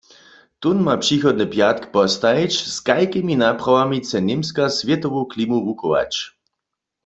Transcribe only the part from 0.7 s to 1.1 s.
ma